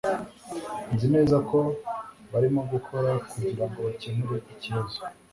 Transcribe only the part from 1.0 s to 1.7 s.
neza ko